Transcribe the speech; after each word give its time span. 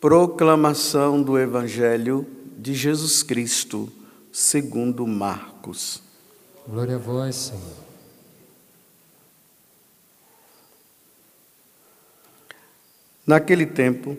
Proclamação 0.00 1.20
do 1.20 1.36
Evangelho 1.36 2.24
de 2.56 2.72
Jesus 2.72 3.24
Cristo, 3.24 3.92
segundo 4.30 5.04
Marcos. 5.04 6.00
Glória 6.68 6.94
a 6.94 6.98
vós, 6.98 7.34
Senhor. 7.34 7.88
Naquele 13.26 13.66
tempo, 13.66 14.16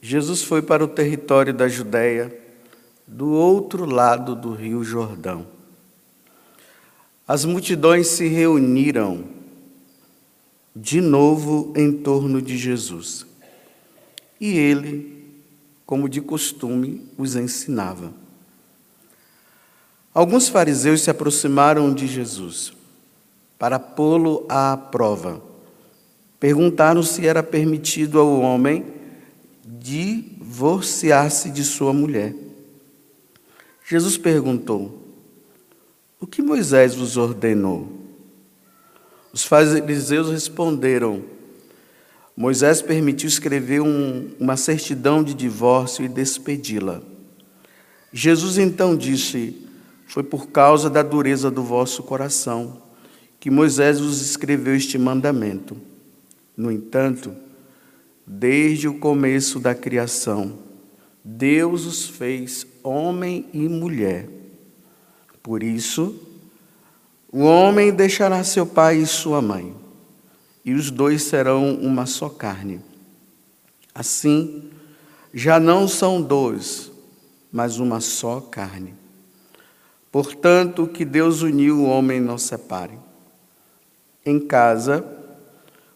Jesus 0.00 0.42
foi 0.42 0.62
para 0.62 0.82
o 0.82 0.88
território 0.88 1.52
da 1.52 1.68
Judéia, 1.68 2.34
do 3.06 3.28
outro 3.28 3.84
lado 3.84 4.34
do 4.34 4.54
rio 4.54 4.82
Jordão. 4.82 5.46
As 7.26 7.44
multidões 7.44 8.06
se 8.06 8.26
reuniram 8.28 9.24
de 10.74 11.02
novo 11.02 11.70
em 11.76 11.92
torno 11.92 12.40
de 12.40 12.56
Jesus. 12.56 13.26
E 14.40 14.56
ele, 14.56 15.17
como 15.88 16.06
de 16.06 16.20
costume, 16.20 17.02
os 17.16 17.34
ensinava. 17.34 18.12
Alguns 20.12 20.46
fariseus 20.46 21.00
se 21.00 21.10
aproximaram 21.10 21.94
de 21.94 22.06
Jesus 22.06 22.74
para 23.58 23.78
pô-lo 23.78 24.44
à 24.50 24.76
prova. 24.76 25.42
Perguntaram 26.38 27.02
se 27.02 27.26
era 27.26 27.42
permitido 27.42 28.20
ao 28.20 28.38
homem 28.38 28.84
divorciar-se 29.64 31.50
de 31.50 31.64
sua 31.64 31.94
mulher. 31.94 32.34
Jesus 33.82 34.18
perguntou: 34.18 35.02
O 36.20 36.26
que 36.26 36.42
Moisés 36.42 36.94
vos 36.94 37.16
ordenou? 37.16 37.88
Os 39.32 39.42
fariseus 39.42 40.28
responderam: 40.28 41.37
Moisés 42.40 42.80
permitiu 42.80 43.26
escrever 43.26 43.80
um, 43.80 44.30
uma 44.38 44.56
certidão 44.56 45.24
de 45.24 45.34
divórcio 45.34 46.04
e 46.04 46.08
despedi-la. 46.08 47.02
Jesus 48.12 48.58
então 48.58 48.96
disse: 48.96 49.66
Foi 50.06 50.22
por 50.22 50.46
causa 50.46 50.88
da 50.88 51.02
dureza 51.02 51.50
do 51.50 51.64
vosso 51.64 52.00
coração 52.04 52.80
que 53.40 53.50
Moisés 53.50 53.98
vos 53.98 54.22
escreveu 54.22 54.76
este 54.76 54.96
mandamento. 54.96 55.76
No 56.56 56.70
entanto, 56.70 57.34
desde 58.24 58.86
o 58.86 59.00
começo 59.00 59.58
da 59.58 59.74
criação, 59.74 60.60
Deus 61.24 61.86
os 61.86 62.06
fez 62.06 62.64
homem 62.84 63.46
e 63.52 63.68
mulher. 63.68 64.28
Por 65.42 65.64
isso, 65.64 66.14
o 67.32 67.40
homem 67.40 67.92
deixará 67.92 68.44
seu 68.44 68.64
pai 68.64 68.98
e 68.98 69.06
sua 69.06 69.42
mãe 69.42 69.74
e 70.68 70.74
os 70.74 70.90
dois 70.90 71.22
serão 71.22 71.76
uma 71.76 72.04
só 72.04 72.28
carne. 72.28 72.78
Assim, 73.94 74.64
já 75.32 75.58
não 75.58 75.88
são 75.88 76.20
dois, 76.20 76.92
mas 77.50 77.78
uma 77.78 78.02
só 78.02 78.38
carne. 78.38 78.92
Portanto, 80.12 80.86
que 80.86 81.06
Deus 81.06 81.40
uniu, 81.40 81.78
o 81.78 81.84
homem 81.86 82.20
não 82.20 82.36
separe. 82.36 82.98
Em 84.26 84.38
casa, 84.38 85.02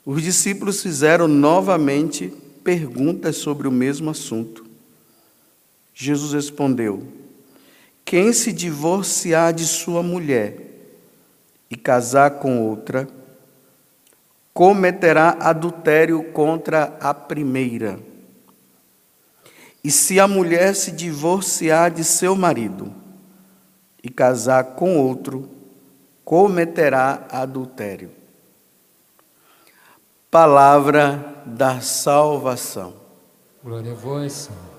os 0.06 0.22
discípulos 0.22 0.80
fizeram 0.80 1.28
novamente 1.28 2.32
perguntas 2.64 3.36
sobre 3.36 3.68
o 3.68 3.70
mesmo 3.70 4.08
assunto. 4.08 4.64
Jesus 5.92 6.32
respondeu: 6.32 7.06
Quem 8.06 8.32
se 8.32 8.50
divorciar 8.50 9.52
de 9.52 9.66
sua 9.66 10.02
mulher 10.02 10.56
e 11.70 11.76
casar 11.76 12.38
com 12.38 12.66
outra, 12.66 13.06
cometerá 14.52 15.36
adultério 15.40 16.32
contra 16.32 16.96
a 17.00 17.14
primeira. 17.14 17.98
E 19.82 19.90
se 19.90 20.20
a 20.20 20.28
mulher 20.28 20.74
se 20.74 20.92
divorciar 20.92 21.90
de 21.90 22.04
seu 22.04 22.36
marido 22.36 22.92
e 24.02 24.08
casar 24.08 24.76
com 24.76 24.98
outro, 24.98 25.48
cometerá 26.24 27.26
adultério. 27.30 28.10
Palavra 30.30 31.42
da 31.44 31.80
salvação. 31.80 32.94
Glória 33.62 33.92
a 33.92 33.94
vós, 33.94 34.32
Senhor. 34.32 34.71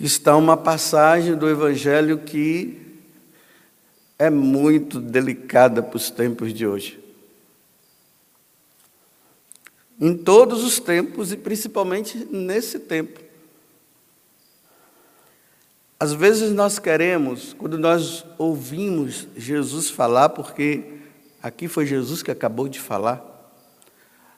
Está 0.00 0.34
uma 0.34 0.56
passagem 0.56 1.36
do 1.36 1.48
Evangelho 1.48 2.18
que 2.18 2.80
é 4.18 4.30
muito 4.30 4.98
delicada 4.98 5.82
para 5.82 5.96
os 5.96 6.10
tempos 6.10 6.54
de 6.54 6.66
hoje. 6.66 6.98
Em 10.00 10.16
todos 10.16 10.64
os 10.64 10.80
tempos 10.80 11.32
e 11.32 11.36
principalmente 11.36 12.26
nesse 12.30 12.78
tempo. 12.78 13.20
Às 15.98 16.14
vezes 16.14 16.50
nós 16.52 16.78
queremos, 16.78 17.52
quando 17.52 17.76
nós 17.76 18.24
ouvimos 18.38 19.28
Jesus 19.36 19.90
falar, 19.90 20.30
porque 20.30 20.94
aqui 21.42 21.68
foi 21.68 21.84
Jesus 21.84 22.22
que 22.22 22.30
acabou 22.30 22.68
de 22.68 22.80
falar, 22.80 23.22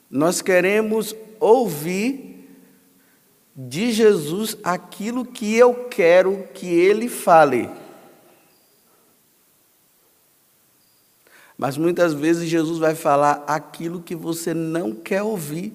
nós 0.09 0.41
queremos 0.41 1.15
ouvir 1.39 2.32
de 3.55 3.91
Jesus 3.91 4.57
aquilo 4.63 5.25
que 5.25 5.55
eu 5.55 5.85
quero 5.85 6.47
que 6.53 6.67
ele 6.67 7.07
fale. 7.07 7.69
Mas 11.57 11.77
muitas 11.77 12.13
vezes 12.13 12.49
Jesus 12.49 12.79
vai 12.79 12.95
falar 12.95 13.43
aquilo 13.47 14.01
que 14.01 14.15
você 14.15 14.53
não 14.53 14.93
quer 14.93 15.21
ouvir, 15.21 15.71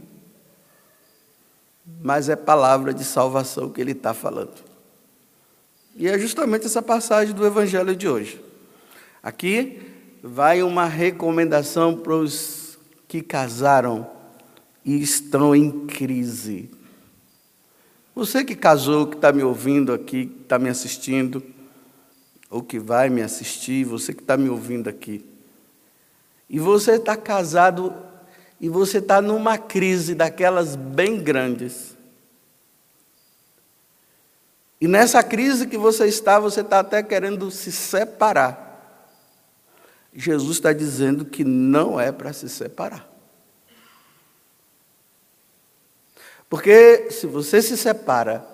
mas 2.03 2.29
é 2.29 2.37
palavra 2.37 2.93
de 2.93 3.05
salvação 3.05 3.71
que 3.71 3.81
ele 3.81 3.93
está 3.93 4.13
falando. 4.13 4.55
E 5.95 6.09
é 6.09 6.19
justamente 6.19 6.67
essa 6.67 6.83
passagem 6.83 7.35
do 7.35 7.47
Evangelho 7.47 7.95
de 7.97 8.09
hoje. 8.09 8.41
Aqui 9.23 9.81
vai 10.23 10.63
uma 10.63 10.85
recomendação 10.85 11.97
para 11.97 12.15
os 12.15 12.79
que 13.07 13.23
casaram 13.23 14.09
e 14.85 15.01
estão 15.01 15.55
em 15.55 15.87
crise. 15.87 16.71
Você 18.19 18.43
que 18.43 18.57
casou, 18.57 19.07
que 19.07 19.15
está 19.15 19.33
me 19.33 19.45
ouvindo 19.45 19.93
aqui, 19.93 20.27
que 20.27 20.43
está 20.43 20.59
me 20.59 20.69
assistindo, 20.69 21.41
ou 22.51 22.61
que 22.61 22.77
vai 22.77 23.09
me 23.09 23.23
assistir, 23.23 23.85
você 23.85 24.13
que 24.13 24.23
está 24.23 24.37
me 24.37 24.49
ouvindo 24.49 24.89
aqui, 24.91 25.25
e 26.51 26.59
você 26.59 26.95
está 26.97 27.17
casado 27.17 27.95
e 28.61 28.69
você 28.69 28.99
está 28.99 29.23
numa 29.23 29.57
crise 29.57 30.17
daquelas 30.17 30.75
bem 30.75 31.23
grandes. 31.23 31.97
E 34.81 34.89
nessa 34.89 35.23
crise 35.23 35.69
que 35.69 35.79
você 35.79 36.07
está, 36.07 36.41
você 36.41 36.63
está 36.63 36.81
até 36.81 37.05
querendo 37.05 37.53
se 37.53 37.71
separar. 37.71 39.15
Jesus 40.13 40.57
está 40.57 40.73
dizendo 40.73 41.25
que 41.25 41.45
não 41.45 42.01
é 42.01 42.11
para 42.11 42.33
se 42.33 42.49
separar. 42.49 43.18
Porque 46.49 47.11
se 47.11 47.27
você 47.27 47.61
se 47.61 47.77
separa, 47.77 48.45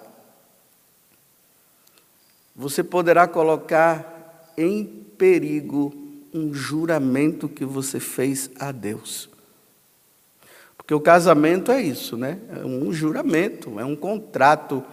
você 2.55 2.83
poderá 2.83 3.27
colocar 3.27 4.53
em 4.57 4.85
perigo 4.85 5.95
um 6.33 6.53
juramento 6.53 7.49
que 7.49 7.65
você 7.65 8.01
fez 8.01 8.51
a 8.59 8.73
Deus. 8.73 9.29
Porque 10.77 10.93
o 10.93 11.01
casamento 11.01 11.73
é 11.73 11.81
isso, 11.81 12.17
né? 12.17 12.39
É 12.51 12.65
um 12.65 12.93
juramento, 12.93 13.79
é 13.81 13.85
um 13.85 13.97
contrato 13.97 14.85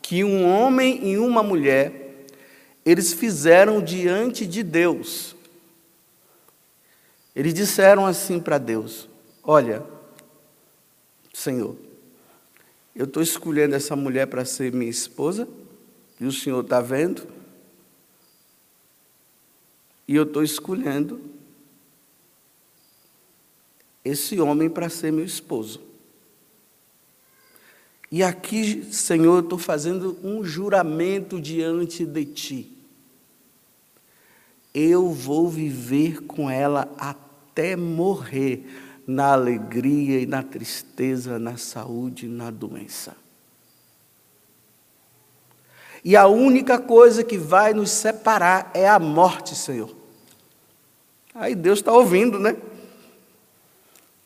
que 0.00 0.22
um 0.22 0.46
homem 0.46 1.08
e 1.08 1.18
uma 1.18 1.42
mulher 1.42 2.26
eles 2.84 3.12
fizeram 3.12 3.82
diante 3.82 4.46
de 4.46 4.62
Deus. 4.62 5.36
Eles 7.34 7.54
disseram 7.54 8.06
assim 8.06 8.40
para 8.40 8.58
Deus: 8.58 9.08
Olha, 9.42 9.82
Senhor, 11.32 11.76
eu 13.00 13.06
estou 13.06 13.22
escolhendo 13.22 13.74
essa 13.74 13.96
mulher 13.96 14.26
para 14.26 14.44
ser 14.44 14.74
minha 14.74 14.90
esposa, 14.90 15.48
e 16.20 16.26
o 16.26 16.30
Senhor 16.30 16.62
está 16.62 16.82
vendo. 16.82 17.26
E 20.06 20.14
eu 20.14 20.24
estou 20.24 20.44
escolhendo 20.44 21.18
esse 24.04 24.38
homem 24.38 24.68
para 24.68 24.90
ser 24.90 25.10
meu 25.10 25.24
esposo. 25.24 25.80
E 28.12 28.22
aqui, 28.22 28.84
Senhor, 28.92 29.36
eu 29.36 29.44
estou 29.44 29.58
fazendo 29.58 30.18
um 30.22 30.44
juramento 30.44 31.40
diante 31.40 32.04
de 32.04 32.26
Ti. 32.26 32.76
Eu 34.74 35.08
vou 35.08 35.48
viver 35.48 36.20
com 36.24 36.50
ela 36.50 36.94
até 36.98 37.76
morrer 37.76 38.66
na 39.10 39.32
alegria 39.32 40.20
e 40.20 40.26
na 40.26 40.42
tristeza, 40.42 41.38
na 41.38 41.56
saúde 41.56 42.26
e 42.26 42.28
na 42.28 42.50
doença. 42.50 43.16
E 46.04 46.16
a 46.16 46.26
única 46.26 46.78
coisa 46.78 47.24
que 47.24 47.36
vai 47.36 47.74
nos 47.74 47.90
separar 47.90 48.70
é 48.72 48.88
a 48.88 48.98
morte, 48.98 49.54
Senhor. 49.54 49.94
Aí 51.34 51.54
Deus 51.54 51.80
está 51.80 51.92
ouvindo, 51.92 52.38
né? 52.38 52.56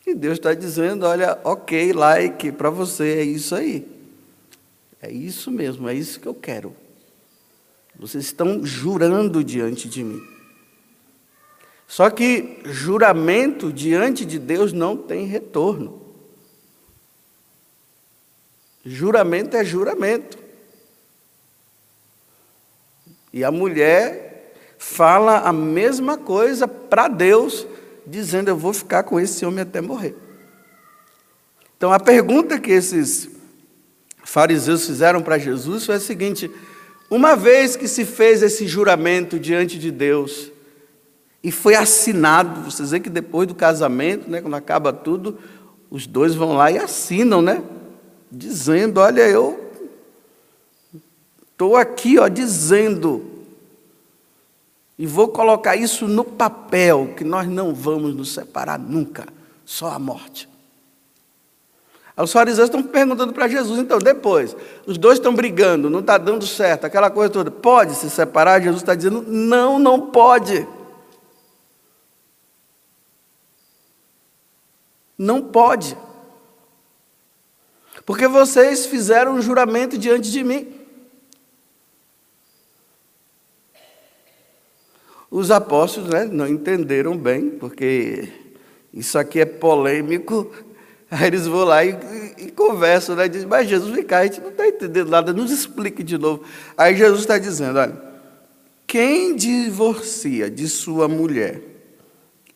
E 0.05 0.13
Deus 0.13 0.37
está 0.37 0.53
dizendo: 0.53 1.05
olha, 1.05 1.39
ok, 1.43 1.91
like, 1.91 2.51
para 2.51 2.69
você 2.69 3.17
é 3.17 3.23
isso 3.23 3.55
aí. 3.55 3.85
É 5.01 5.11
isso 5.11 5.51
mesmo, 5.51 5.89
é 5.89 5.93
isso 5.93 6.19
que 6.19 6.27
eu 6.27 6.33
quero. 6.33 6.75
Vocês 7.97 8.25
estão 8.25 8.63
jurando 8.63 9.43
diante 9.43 9.89
de 9.89 10.03
mim. 10.03 10.34
Só 11.87 12.09
que 12.09 12.59
juramento 12.65 13.71
diante 13.71 14.25
de 14.25 14.39
Deus 14.39 14.73
não 14.73 14.97
tem 14.97 15.25
retorno. 15.25 16.01
Juramento 18.83 19.55
é 19.57 19.63
juramento. 19.63 20.37
E 23.31 23.43
a 23.43 23.51
mulher 23.51 24.53
fala 24.77 25.39
a 25.39 25.51
mesma 25.51 26.17
coisa 26.17 26.67
para 26.67 27.07
Deus, 27.07 27.67
dizendo: 28.05 28.49
Eu 28.49 28.57
vou 28.57 28.73
ficar 28.73 29.03
com 29.03 29.19
esse 29.19 29.45
homem 29.45 29.61
até 29.61 29.81
morrer. 29.81 30.15
Então 31.77 31.91
a 31.91 31.99
pergunta 31.99 32.59
que 32.59 32.71
esses 32.71 33.29
fariseus 34.23 34.85
fizeram 34.85 35.21
para 35.21 35.37
Jesus 35.37 35.85
foi 35.85 35.95
a 35.95 35.99
seguinte: 35.99 36.49
uma 37.09 37.35
vez 37.35 37.75
que 37.75 37.87
se 37.87 38.05
fez 38.05 38.41
esse 38.41 38.67
juramento 38.67 39.39
diante 39.39 39.77
de 39.77 39.91
Deus, 39.91 40.51
e 41.45 41.51
foi 41.51 41.75
assinado, 41.75 42.61
vocês 42.61 42.89
veem 42.89 43.03
que 43.03 43.09
depois 43.09 43.47
do 43.47 43.53
casamento, 43.53 44.27
né, 44.27 44.41
quando 44.41 44.55
acaba 44.55 44.91
tudo, 44.91 45.37
os 45.91 46.07
dois 46.07 46.33
vão 46.33 46.53
lá 46.53 46.71
e 46.71 46.79
assinam, 46.79 47.39
né? 47.39 47.61
Dizendo, 48.31 48.99
olha, 48.99 49.21
eu 49.21 49.71
estou 51.51 51.75
aqui, 51.75 52.17
ó, 52.17 52.27
dizendo, 52.27 53.23
e 54.97 55.05
vou 55.05 55.27
colocar 55.27 55.75
isso 55.75 56.07
no 56.07 56.23
papel, 56.23 57.13
que 57.15 57.23
nós 57.23 57.47
não 57.47 57.75
vamos 57.75 58.15
nos 58.15 58.33
separar 58.33 58.79
nunca, 58.79 59.27
só 59.63 59.91
a 59.91 59.99
morte. 59.99 60.49
Os 62.17 62.31
fariseus 62.31 62.69
estão 62.69 62.81
perguntando 62.81 63.33
para 63.33 63.47
Jesus, 63.47 63.79
então, 63.79 63.99
depois, 63.99 64.57
os 64.87 64.97
dois 64.97 65.19
estão 65.19 65.35
brigando, 65.35 65.91
não 65.91 65.99
está 65.99 66.17
dando 66.17 66.47
certo, 66.47 66.85
aquela 66.85 67.11
coisa 67.11 67.31
toda, 67.31 67.51
pode 67.51 67.93
se 67.93 68.09
separar? 68.09 68.63
Jesus 68.63 68.81
está 68.81 68.95
dizendo, 68.95 69.23
não, 69.27 69.77
não 69.77 70.01
pode. 70.01 70.67
Não 75.17 75.41
pode. 75.41 75.97
Porque 78.05 78.27
vocês 78.27 78.85
fizeram 78.85 79.35
um 79.35 79.41
juramento 79.41 79.97
diante 79.97 80.31
de 80.31 80.43
mim. 80.43 80.73
Os 85.29 85.51
apóstolos 85.51 86.09
né, 86.09 86.25
não 86.25 86.47
entenderam 86.47 87.17
bem, 87.17 87.49
porque 87.49 88.29
isso 88.93 89.17
aqui 89.17 89.39
é 89.39 89.45
polêmico. 89.45 90.51
Aí 91.09 91.27
eles 91.27 91.45
vão 91.45 91.63
lá 91.65 91.83
e, 91.83 91.91
e, 91.91 92.45
e 92.45 92.51
conversam, 92.51 93.15
né? 93.15 93.27
Dizem, 93.27 93.47
mas 93.47 93.67
Jesus, 93.67 93.93
vem 93.93 94.03
cá, 94.03 94.19
a 94.19 94.23
gente 94.23 94.41
não 94.41 94.49
está 94.49 94.67
entendendo 94.67 95.09
nada, 95.09 95.33
nos 95.33 95.51
explique 95.51 96.03
de 96.03 96.17
novo. 96.17 96.43
Aí 96.77 96.95
Jesus 96.95 97.21
está 97.21 97.37
dizendo: 97.37 97.79
olha, 97.79 98.01
quem 98.87 99.35
divorcia 99.35 100.49
de 100.49 100.67
sua 100.69 101.07
mulher 101.07 101.61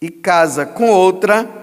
e 0.02 0.10
casa 0.10 0.66
com 0.66 0.90
outra, 0.90 1.59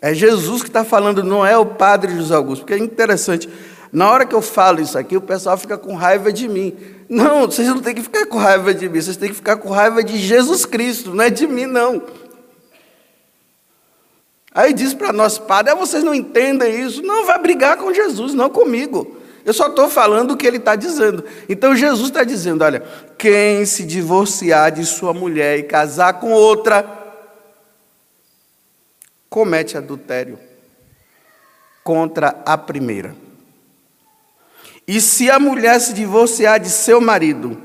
é 0.00 0.14
Jesus 0.14 0.62
que 0.62 0.68
está 0.68 0.84
falando, 0.84 1.22
não 1.22 1.44
é 1.44 1.56
o 1.56 1.66
padre 1.66 2.14
José 2.14 2.34
Augusto, 2.34 2.62
porque 2.62 2.74
é 2.74 2.78
interessante. 2.78 3.48
Na 3.92 4.10
hora 4.10 4.26
que 4.26 4.34
eu 4.34 4.42
falo 4.42 4.80
isso 4.80 4.98
aqui, 4.98 5.16
o 5.16 5.20
pessoal 5.20 5.56
fica 5.56 5.78
com 5.78 5.94
raiva 5.94 6.32
de 6.32 6.48
mim. 6.48 6.76
Não, 7.08 7.46
vocês 7.46 7.68
não 7.68 7.80
têm 7.80 7.94
que 7.94 8.02
ficar 8.02 8.26
com 8.26 8.36
raiva 8.36 8.74
de 8.74 8.88
mim, 8.88 9.00
vocês 9.00 9.16
têm 9.16 9.30
que 9.30 9.34
ficar 9.34 9.56
com 9.56 9.70
raiva 9.70 10.02
de 10.02 10.18
Jesus 10.18 10.66
Cristo, 10.66 11.14
não 11.14 11.24
é 11.24 11.30
de 11.30 11.46
mim, 11.46 11.66
não. 11.66 12.02
Aí 14.52 14.72
diz 14.72 14.94
para 14.94 15.12
nós, 15.12 15.36
padre, 15.36 15.72
ah, 15.72 15.74
vocês 15.74 16.02
não 16.02 16.14
entendem 16.14 16.80
isso. 16.82 17.02
Não, 17.02 17.26
vai 17.26 17.38
brigar 17.38 17.76
com 17.76 17.92
Jesus, 17.92 18.32
não 18.32 18.48
comigo. 18.48 19.16
Eu 19.44 19.52
só 19.52 19.68
estou 19.68 19.88
falando 19.88 20.30
o 20.32 20.36
que 20.36 20.46
ele 20.46 20.56
está 20.56 20.74
dizendo. 20.74 21.22
Então 21.48 21.76
Jesus 21.76 22.08
está 22.08 22.24
dizendo: 22.24 22.64
olha, 22.64 22.82
quem 23.18 23.64
se 23.66 23.84
divorciar 23.84 24.72
de 24.72 24.84
sua 24.84 25.12
mulher 25.12 25.58
e 25.58 25.62
casar 25.62 26.14
com 26.14 26.32
outra, 26.32 27.05
comete 29.28 29.76
adultério 29.76 30.38
contra 31.82 32.42
a 32.44 32.58
primeira. 32.58 33.14
E 34.86 35.00
se 35.00 35.30
a 35.30 35.38
mulher 35.38 35.80
se 35.80 35.92
divorciar 35.92 36.60
de 36.60 36.70
seu 36.70 37.00
marido 37.00 37.60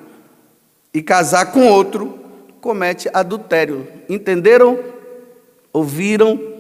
e 0.94 1.02
casar 1.02 1.52
com 1.52 1.68
outro, 1.68 2.20
comete 2.60 3.10
adultério. 3.14 3.88
Entenderam? 4.10 4.80
Ouviram? 5.72 6.52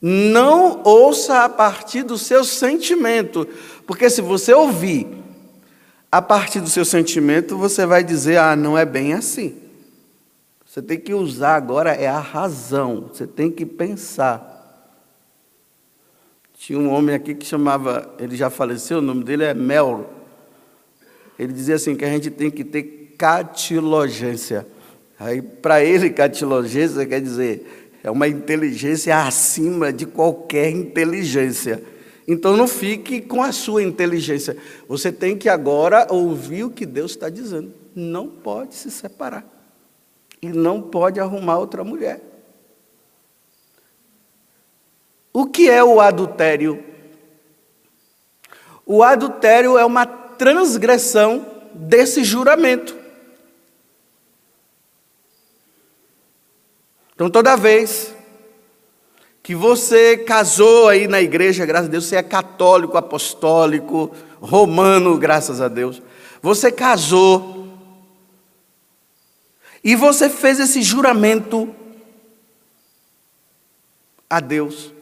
Não 0.00 0.82
ouça 0.84 1.44
a 1.44 1.48
partir 1.48 2.02
do 2.02 2.16
seu 2.16 2.44
sentimento, 2.44 3.48
porque 3.86 4.08
se 4.08 4.20
você 4.20 4.52
ouvir 4.52 5.08
a 6.12 6.22
partir 6.22 6.60
do 6.60 6.68
seu 6.68 6.84
sentimento, 6.84 7.56
você 7.56 7.84
vai 7.84 8.04
dizer: 8.04 8.38
ah, 8.38 8.54
não 8.54 8.78
é 8.78 8.84
bem 8.84 9.14
assim. 9.14 9.65
Você 10.76 10.82
tem 10.82 11.00
que 11.00 11.14
usar 11.14 11.56
agora 11.56 11.92
é 11.92 12.06
a 12.06 12.18
razão, 12.18 13.08
você 13.10 13.26
tem 13.26 13.50
que 13.50 13.64
pensar. 13.64 14.92
Tinha 16.52 16.78
um 16.78 16.90
homem 16.90 17.14
aqui 17.14 17.34
que 17.34 17.46
chamava, 17.46 18.14
ele 18.18 18.36
já 18.36 18.50
faleceu, 18.50 18.98
o 18.98 19.00
nome 19.00 19.24
dele 19.24 19.44
é 19.44 19.54
Mel. 19.54 20.10
Ele 21.38 21.54
dizia 21.54 21.76
assim 21.76 21.96
que 21.96 22.04
a 22.04 22.10
gente 22.10 22.30
tem 22.30 22.50
que 22.50 22.62
ter 22.62 23.14
catilogência. 23.16 24.66
Aí, 25.18 25.40
para 25.40 25.82
ele, 25.82 26.10
catilogência 26.10 27.06
quer 27.06 27.22
dizer 27.22 27.94
é 28.04 28.10
uma 28.10 28.28
inteligência 28.28 29.16
acima 29.16 29.90
de 29.90 30.04
qualquer 30.04 30.68
inteligência. 30.68 31.82
Então 32.28 32.54
não 32.54 32.68
fique 32.68 33.22
com 33.22 33.42
a 33.42 33.50
sua 33.50 33.82
inteligência. 33.82 34.58
Você 34.86 35.10
tem 35.10 35.38
que 35.38 35.48
agora 35.48 36.06
ouvir 36.10 36.64
o 36.64 36.70
que 36.70 36.84
Deus 36.84 37.12
está 37.12 37.30
dizendo. 37.30 37.72
Não 37.94 38.28
pode 38.28 38.74
se 38.74 38.90
separar 38.90 39.55
e 40.40 40.48
não 40.48 40.80
pode 40.82 41.18
arrumar 41.20 41.58
outra 41.58 41.82
mulher. 41.82 42.20
O 45.32 45.46
que 45.46 45.68
é 45.68 45.82
o 45.82 46.00
adultério? 46.00 46.82
O 48.84 49.02
adultério 49.02 49.76
é 49.76 49.84
uma 49.84 50.06
transgressão 50.06 51.44
desse 51.74 52.24
juramento. 52.24 52.96
Então, 57.14 57.30
toda 57.30 57.56
vez 57.56 58.14
que 59.42 59.54
você 59.54 60.16
casou 60.18 60.88
aí 60.88 61.06
na 61.06 61.22
igreja, 61.22 61.64
graças 61.64 61.88
a 61.88 61.90
Deus, 61.90 62.04
você 62.04 62.16
é 62.16 62.22
católico, 62.22 62.98
apostólico, 62.98 64.10
romano, 64.40 65.16
graças 65.16 65.60
a 65.60 65.68
Deus. 65.68 66.02
Você 66.42 66.70
casou, 66.70 67.55
e 69.82 69.94
você 69.94 70.28
fez 70.28 70.58
esse 70.58 70.82
juramento 70.82 71.74
a 74.28 74.40
Deus. 74.40 74.92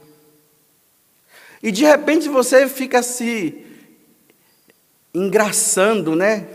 E 1.63 1.73
de 1.73 1.85
repente 1.85 2.29
você 2.29 2.69
fica 2.69 3.03
se 3.03 3.65
engraçando, 5.15 6.15
né? 6.15 6.47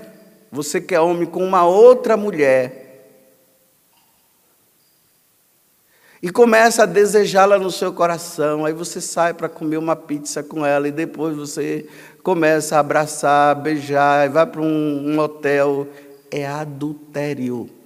Você 0.52 0.80
que 0.80 0.94
é 0.94 1.00
homem 1.00 1.26
com 1.26 1.44
uma 1.44 1.66
outra 1.66 2.16
mulher. 2.16 2.88
E 6.22 6.30
começa 6.30 6.84
a 6.84 6.86
desejá-la 6.86 7.58
no 7.58 7.72
seu 7.72 7.94
coração. 7.94 8.66
Aí 8.66 8.74
você 8.74 9.00
sai 9.00 9.34
para 9.34 9.48
comer 9.48 9.78
uma 9.78 9.96
pizza 9.96 10.44
com 10.44 10.66
ela 10.66 10.88
e 10.88 10.92
depois 10.92 11.36
você 11.36 11.88
começa 12.22 12.76
a 12.76 12.80
abraçar, 12.80 13.56
beijar, 13.56 14.30
vai 14.30 14.46
para 14.46 14.62
um, 14.62 15.14
um 15.14 15.20
hotel. 15.20 15.88
É 16.30 16.46
adultério 16.46 17.79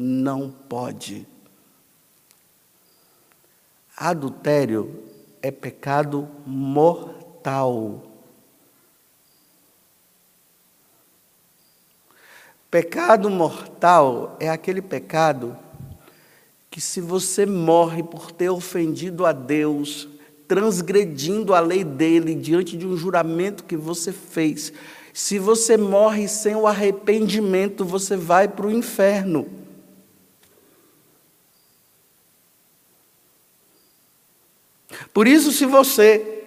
não 0.00 0.48
pode. 0.48 1.26
Adultério 3.96 5.02
é 5.42 5.50
pecado 5.50 6.28
mortal. 6.46 8.04
Pecado 12.70 13.28
mortal 13.28 14.36
é 14.38 14.48
aquele 14.48 14.80
pecado 14.80 15.58
que, 16.70 16.80
se 16.80 17.00
você 17.00 17.44
morre 17.44 18.04
por 18.04 18.30
ter 18.30 18.50
ofendido 18.50 19.26
a 19.26 19.32
Deus, 19.32 20.06
transgredindo 20.46 21.52
a 21.52 21.58
lei 21.58 21.82
dele 21.82 22.36
diante 22.36 22.76
de 22.76 22.86
um 22.86 22.96
juramento 22.96 23.64
que 23.64 23.76
você 23.76 24.12
fez, 24.12 24.72
se 25.12 25.40
você 25.40 25.76
morre 25.76 26.28
sem 26.28 26.54
o 26.54 26.68
arrependimento, 26.68 27.84
você 27.84 28.16
vai 28.16 28.46
para 28.46 28.68
o 28.68 28.70
inferno. 28.70 29.66
Por 35.18 35.26
isso, 35.26 35.50
se 35.50 35.66
você 35.66 36.44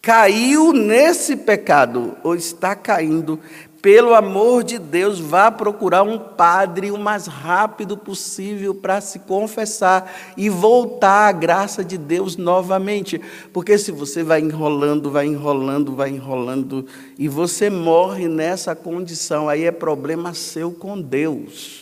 caiu 0.00 0.72
nesse 0.72 1.36
pecado, 1.36 2.16
ou 2.24 2.34
está 2.34 2.74
caindo, 2.74 3.38
pelo 3.82 4.14
amor 4.14 4.64
de 4.64 4.78
Deus, 4.78 5.20
vá 5.20 5.50
procurar 5.50 6.04
um 6.04 6.18
padre 6.18 6.90
o 6.90 6.96
mais 6.96 7.26
rápido 7.26 7.98
possível 7.98 8.74
para 8.74 8.98
se 9.02 9.18
confessar 9.18 10.10
e 10.38 10.48
voltar 10.48 11.28
à 11.28 11.32
graça 11.32 11.84
de 11.84 11.98
Deus 11.98 12.38
novamente. 12.38 13.20
Porque 13.52 13.76
se 13.76 13.92
você 13.92 14.22
vai 14.22 14.40
enrolando, 14.40 15.10
vai 15.10 15.26
enrolando, 15.26 15.94
vai 15.94 16.08
enrolando, 16.08 16.86
e 17.18 17.28
você 17.28 17.68
morre 17.68 18.26
nessa 18.26 18.74
condição, 18.74 19.50
aí 19.50 19.64
é 19.64 19.70
problema 19.70 20.32
seu 20.32 20.72
com 20.72 20.98
Deus. 20.98 21.81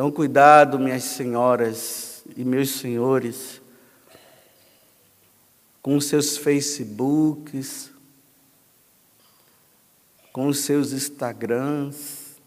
Então, 0.00 0.10
cuidado, 0.10 0.78
minhas 0.78 1.04
senhoras 1.04 2.24
e 2.34 2.42
meus 2.42 2.70
senhores 2.70 3.60
com 5.82 5.94
os 5.94 6.06
seus 6.06 6.38
Facebooks, 6.38 7.90
com 10.32 10.46
os 10.46 10.60
seus 10.60 10.94
Instagrams, 10.94 12.40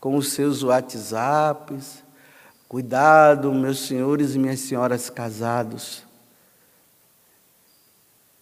com 0.00 0.16
os 0.16 0.32
seus 0.32 0.62
WhatsApps. 0.62 2.02
Cuidado, 2.66 3.52
meus 3.52 3.80
senhores 3.80 4.34
e 4.34 4.38
minhas 4.38 4.60
senhoras 4.60 5.10
casados, 5.10 6.04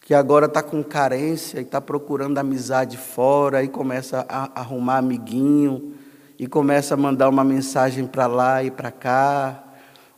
que 0.02 0.14
agora 0.14 0.46
está 0.46 0.62
com 0.62 0.84
carência 0.84 1.58
e 1.58 1.64
está 1.64 1.80
procurando 1.80 2.38
amizade 2.38 2.96
fora 2.96 3.64
e 3.64 3.66
começa 3.66 4.24
a 4.28 4.60
arrumar 4.60 4.98
amiguinho 4.98 5.97
e 6.38 6.46
começa 6.46 6.94
a 6.94 6.96
mandar 6.96 7.28
uma 7.28 7.42
mensagem 7.42 8.06
para 8.06 8.26
lá 8.26 8.62
e 8.62 8.70
para 8.70 8.92
cá, 8.92 9.64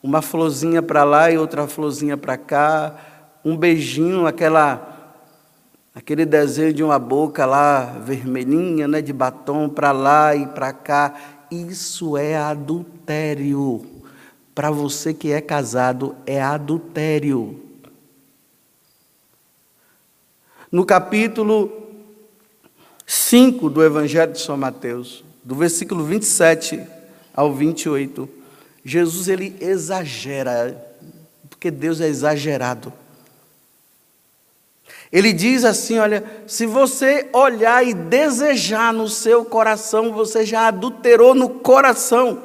uma 0.03 0.21
florzinha 0.21 0.83
para 0.83 1.03
lá 1.03 1.31
e 1.31 1.39
outra 1.39 1.67
florzinha 1.67 2.17
para 2.17 2.37
cá, 2.37 2.95
um 3.45 3.57
beijinho, 3.57 4.27
aquela 4.27 4.89
aquele 5.95 6.25
desenho 6.25 6.73
de 6.73 6.85
uma 6.85 6.99
boca 6.99 7.45
lá 7.47 7.85
vermelhinha, 8.05 8.87
né, 8.87 9.03
de 9.03 9.13
batom 9.13 9.69
para 9.69 9.93
lá 9.93 10.37
e 10.37 10.47
para 10.47 10.73
cá, 10.73 11.15
isso 11.51 12.17
é 12.17 12.37
adultério. 12.37 13.85
Para 14.55 14.71
você 14.71 15.13
que 15.15 15.33
é 15.33 15.41
casado, 15.41 16.15
é 16.27 16.41
adultério. 16.41 17.61
No 20.71 20.85
capítulo 20.85 21.71
5 23.07 23.69
do 23.69 23.83
Evangelho 23.83 24.33
de 24.33 24.41
São 24.41 24.57
Mateus, 24.57 25.25
do 25.43 25.55
versículo 25.55 26.05
27 26.05 26.81
ao 27.35 27.53
28, 27.53 28.29
Jesus 28.85 29.29
ele 29.29 29.57
exagera, 29.61 30.77
porque 31.49 31.71
Deus 31.71 32.01
é 32.01 32.09
exagerado. 32.09 32.93
Ele 35.13 35.33
diz 35.33 35.65
assim: 35.65 35.99
olha, 35.99 36.25
se 36.47 36.67
você 36.67 37.29
olhar 37.33 37.85
e 37.87 37.93
desejar 37.93 38.93
no 38.93 39.09
seu 39.09 39.45
coração, 39.45 40.13
você 40.13 40.45
já 40.45 40.69
adulterou 40.69 41.35
no 41.35 41.49
coração. 41.49 42.43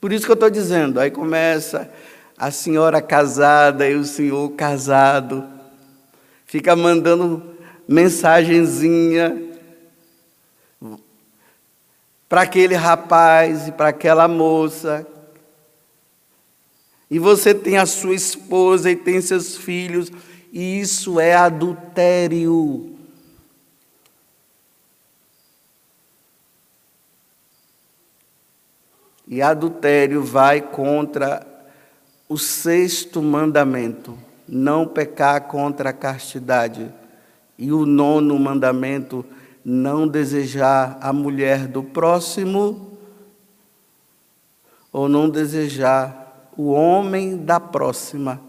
Por 0.00 0.12
isso 0.12 0.26
que 0.26 0.30
eu 0.30 0.34
estou 0.34 0.50
dizendo. 0.50 1.00
Aí 1.00 1.10
começa 1.10 1.90
a 2.36 2.50
senhora 2.50 3.00
casada 3.00 3.88
e 3.88 3.94
o 3.94 4.04
senhor 4.04 4.50
casado, 4.50 5.44
fica 6.44 6.76
mandando 6.76 7.42
mensagenzinha 7.88 9.43
para 12.34 12.42
aquele 12.42 12.74
rapaz 12.74 13.68
e 13.68 13.70
para 13.70 13.90
aquela 13.90 14.26
moça. 14.26 15.06
E 17.08 17.16
você 17.16 17.54
tem 17.54 17.78
a 17.78 17.86
sua 17.86 18.12
esposa 18.12 18.90
e 18.90 18.96
tem 18.96 19.20
seus 19.20 19.56
filhos 19.56 20.10
e 20.52 20.80
isso 20.80 21.20
é 21.20 21.32
adultério. 21.32 22.98
E 29.28 29.40
adultério 29.40 30.20
vai 30.20 30.60
contra 30.60 31.46
o 32.28 32.36
sexto 32.36 33.22
mandamento, 33.22 34.18
não 34.48 34.88
pecar 34.88 35.42
contra 35.42 35.90
a 35.90 35.92
castidade. 35.92 36.92
E 37.56 37.70
o 37.70 37.86
nono 37.86 38.36
mandamento, 38.40 39.24
não 39.64 40.06
desejar 40.06 40.98
a 41.00 41.10
mulher 41.12 41.66
do 41.66 41.82
próximo 41.82 42.98
ou 44.92 45.08
não 45.08 45.30
desejar 45.30 46.24
o 46.56 46.70
homem 46.70 47.36
da 47.36 47.58
próxima. 47.58 48.40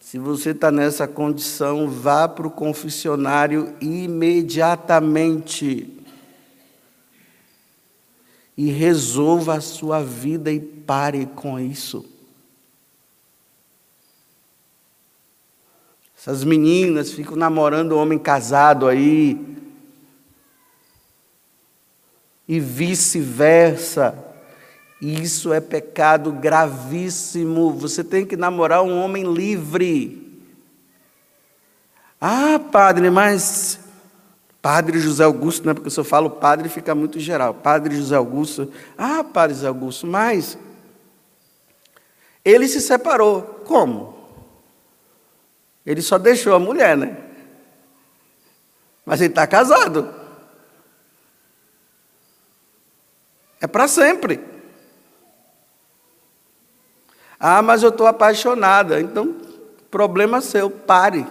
Se 0.00 0.18
você 0.18 0.50
está 0.50 0.70
nessa 0.70 1.08
condição, 1.08 1.88
vá 1.88 2.28
para 2.28 2.46
o 2.46 2.50
confessionário 2.50 3.74
imediatamente 3.80 6.02
e 8.56 8.70
resolva 8.70 9.54
a 9.54 9.60
sua 9.60 10.02
vida 10.02 10.52
e 10.52 10.60
pare 10.60 11.26
com 11.26 11.58
isso. 11.58 12.11
Essas 16.22 16.44
meninas 16.44 17.10
ficam 17.10 17.34
namorando 17.34 17.98
homem 17.98 18.16
casado 18.16 18.86
aí, 18.86 19.36
e 22.46 22.60
vice-versa. 22.60 24.16
Isso 25.00 25.52
é 25.52 25.60
pecado 25.60 26.30
gravíssimo. 26.30 27.72
Você 27.72 28.04
tem 28.04 28.24
que 28.24 28.36
namorar 28.36 28.84
um 28.84 29.02
homem 29.02 29.24
livre. 29.24 30.40
Ah, 32.20 32.60
padre, 32.70 33.10
mas 33.10 33.80
Padre 34.60 35.00
José 35.00 35.24
Augusto, 35.24 35.64
não 35.64 35.72
é 35.72 35.74
porque 35.74 35.90
se 35.90 35.98
eu 35.98 36.04
falo 36.04 36.30
padre 36.30 36.68
fica 36.68 36.94
muito 36.94 37.18
geral. 37.18 37.52
Padre 37.52 37.96
José 37.96 38.14
Augusto. 38.14 38.70
Ah, 38.96 39.24
Padre 39.24 39.56
José 39.56 39.66
Augusto, 39.66 40.06
mas 40.06 40.56
ele 42.44 42.68
se 42.68 42.80
separou. 42.80 43.42
Como? 43.66 44.21
Ele 45.84 46.00
só 46.00 46.18
deixou 46.18 46.54
a 46.54 46.58
mulher, 46.58 46.96
né? 46.96 47.16
Mas 49.04 49.20
ele 49.20 49.30
está 49.30 49.46
casado. 49.46 50.14
É 53.60 53.66
para 53.66 53.88
sempre. 53.88 54.40
Ah, 57.38 57.60
mas 57.60 57.82
eu 57.82 57.88
estou 57.88 58.06
apaixonada. 58.06 59.00
Então, 59.00 59.36
problema 59.90 60.40
seu, 60.40 60.70
pare. 60.70 61.26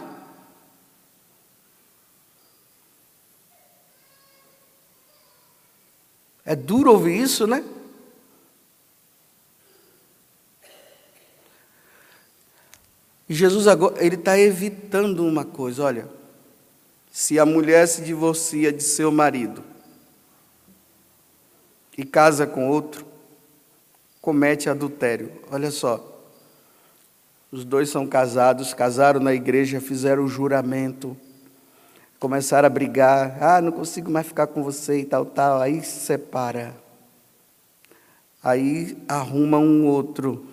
É 6.43 6.55
duro 6.55 6.91
ouvir 6.91 7.17
isso, 7.21 7.47
né? 7.47 7.63
Jesus 13.33 13.67
agora, 13.67 14.03
ele 14.03 14.15
está 14.15 14.37
evitando 14.37 15.25
uma 15.25 15.45
coisa, 15.45 15.83
olha. 15.83 16.07
Se 17.11 17.37
a 17.37 17.45
mulher 17.45 17.87
se 17.87 18.01
divorcia 18.01 18.71
de 18.71 18.83
seu 18.83 19.11
marido 19.11 19.63
e 21.97 22.05
casa 22.05 22.47
com 22.47 22.69
outro, 22.69 23.05
comete 24.21 24.69
adultério. 24.69 25.31
Olha 25.51 25.71
só. 25.71 26.07
Os 27.51 27.65
dois 27.65 27.89
são 27.89 28.07
casados, 28.07 28.73
casaram 28.73 29.19
na 29.19 29.33
igreja, 29.33 29.81
fizeram 29.81 30.23
o 30.23 30.27
juramento, 30.29 31.17
começaram 32.17 32.67
a 32.67 32.69
brigar. 32.69 33.37
Ah, 33.43 33.61
não 33.61 33.73
consigo 33.73 34.09
mais 34.09 34.25
ficar 34.25 34.47
com 34.47 34.63
você 34.63 34.99
e 34.99 35.05
tal, 35.05 35.25
tal. 35.25 35.61
Aí 35.61 35.83
se 35.83 35.99
separa. 35.99 36.73
Aí 38.41 38.97
arruma 39.07 39.57
um 39.57 39.85
outro. 39.85 40.47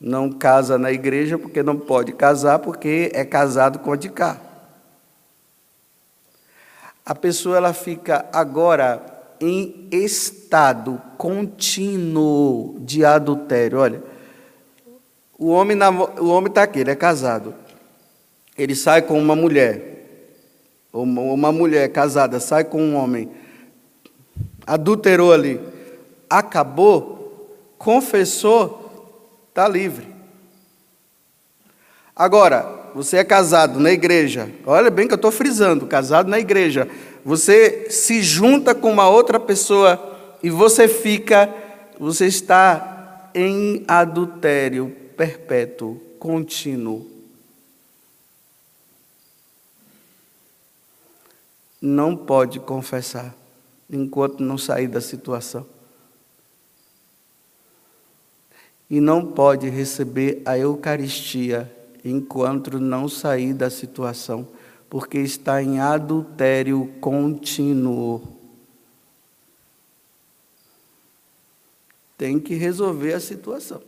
Não 0.00 0.30
casa 0.30 0.78
na 0.78 0.90
igreja 0.90 1.38
porque 1.38 1.62
não 1.62 1.76
pode 1.76 2.12
casar, 2.12 2.58
porque 2.58 3.10
é 3.12 3.24
casado 3.24 3.80
com 3.80 3.92
a 3.92 3.96
de 3.96 4.08
cá. 4.08 4.40
A 7.04 7.14
pessoa 7.14 7.56
ela 7.56 7.72
fica 7.72 8.24
agora 8.32 9.04
em 9.40 9.88
estado 9.90 11.00
contínuo 11.18 12.76
de 12.80 13.04
adultério. 13.04 13.78
Olha, 13.78 14.02
o 15.38 15.48
homem 15.48 15.76
o 16.18 16.28
homem 16.28 16.48
está 16.48 16.62
aqui, 16.62 16.80
ele 16.80 16.90
é 16.90 16.94
casado. 16.94 17.54
Ele 18.56 18.74
sai 18.74 19.02
com 19.02 19.18
uma 19.18 19.34
mulher, 19.34 19.90
ou 20.92 21.02
uma 21.02 21.50
mulher 21.50 21.90
casada 21.90 22.38
sai 22.38 22.64
com 22.64 22.82
um 22.82 22.94
homem, 22.94 23.30
adulterou 24.66 25.32
ali, 25.32 25.58
acabou, 26.28 27.56
confessou, 27.78 28.79
está 29.50 29.68
livre. 29.68 30.06
Agora, 32.14 32.90
você 32.94 33.18
é 33.18 33.24
casado 33.24 33.78
na 33.78 33.90
igreja, 33.92 34.50
olha 34.64 34.90
bem 34.90 35.06
que 35.06 35.12
eu 35.12 35.16
estou 35.16 35.30
frisando, 35.30 35.86
casado 35.86 36.28
na 36.28 36.38
igreja, 36.38 36.88
você 37.24 37.90
se 37.90 38.22
junta 38.22 38.74
com 38.74 38.90
uma 38.90 39.08
outra 39.08 39.38
pessoa 39.38 40.38
e 40.42 40.50
você 40.50 40.88
fica, 40.88 41.52
você 41.98 42.26
está 42.26 43.30
em 43.34 43.84
adultério. 43.86 44.96
perpétuo, 45.16 46.00
contínuo. 46.18 47.06
Não 51.78 52.16
pode 52.16 52.58
confessar 52.58 53.34
enquanto 53.90 54.42
não 54.42 54.56
sair 54.56 54.88
da 54.88 55.00
situação. 55.00 55.66
E 58.90 59.00
não 59.00 59.24
pode 59.24 59.68
receber 59.68 60.42
a 60.44 60.58
Eucaristia 60.58 61.72
enquanto 62.04 62.80
não 62.80 63.08
sair 63.08 63.54
da 63.54 63.70
situação, 63.70 64.48
porque 64.88 65.18
está 65.18 65.62
em 65.62 65.78
adultério 65.78 66.92
contínuo. 67.00 68.36
Tem 72.18 72.40
que 72.40 72.54
resolver 72.54 73.14
a 73.14 73.20
situação. 73.20 73.80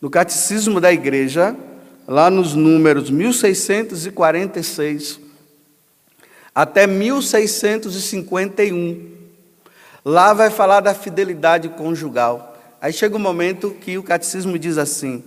No 0.00 0.10
Catecismo 0.10 0.80
da 0.80 0.92
Igreja, 0.92 1.56
lá 2.08 2.30
nos 2.30 2.54
números 2.54 3.10
1646 3.10 5.20
até 6.54 6.86
1651, 6.86 9.16
lá 10.04 10.34
vai 10.34 10.50
falar 10.50 10.80
da 10.80 10.94
fidelidade 10.94 11.70
conjugal. 11.70 12.49
Aí 12.80 12.92
chega 12.92 13.16
um 13.16 13.20
momento 13.20 13.72
que 13.72 13.98
o 13.98 14.02
catecismo 14.02 14.58
diz 14.58 14.78
assim: 14.78 15.22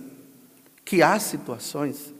que 0.84 1.02
há 1.02 1.18
situações 1.18 2.12